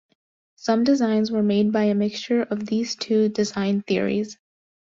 [0.55, 4.39] Some designs were made by a mixture of these two design theories.